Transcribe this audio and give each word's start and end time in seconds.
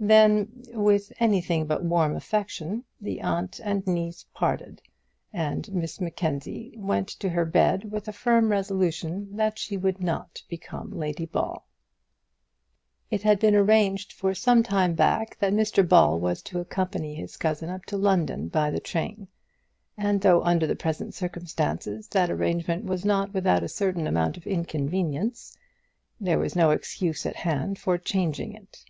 Then, 0.00 0.62
with 0.72 1.12
anything 1.20 1.66
but 1.66 1.84
warm 1.84 2.16
affection, 2.16 2.82
the 2.98 3.20
aunt 3.20 3.60
and 3.62 3.86
niece 3.86 4.24
parted, 4.32 4.80
and 5.34 5.70
Miss 5.70 6.00
Mackenzie 6.00 6.72
went 6.78 7.08
to 7.08 7.28
her 7.28 7.44
bed 7.44 7.92
with 7.92 8.08
a 8.08 8.12
firm 8.14 8.50
resolution 8.50 9.36
that 9.36 9.58
she 9.58 9.76
would 9.76 10.00
not 10.02 10.42
become 10.48 10.92
Lady 10.92 11.26
Ball. 11.26 11.68
It 13.10 13.20
had 13.22 13.38
been 13.38 13.54
arranged 13.54 14.14
for 14.14 14.32
some 14.32 14.62
time 14.62 14.94
back 14.94 15.36
that 15.40 15.52
Mr 15.52 15.86
Ball 15.86 16.18
was 16.18 16.40
to 16.44 16.58
accompany 16.58 17.14
his 17.14 17.36
cousin 17.36 17.68
up 17.68 17.84
to 17.84 17.98
London 17.98 18.48
by 18.48 18.70
the 18.70 18.80
train; 18.80 19.28
and 19.98 20.22
though 20.22 20.42
under 20.42 20.66
the 20.66 20.74
present 20.74 21.12
circumstances 21.12 22.08
that 22.08 22.30
arrangement 22.30 22.86
was 22.86 23.04
not 23.04 23.34
without 23.34 23.62
a 23.62 23.68
certain 23.68 24.06
amount 24.06 24.38
of 24.38 24.46
inconvenience, 24.46 25.54
there 26.18 26.38
was 26.38 26.56
no 26.56 26.70
excuse 26.70 27.26
at 27.26 27.36
hand 27.36 27.78
for 27.78 27.98
changing 27.98 28.54
it. 28.54 28.82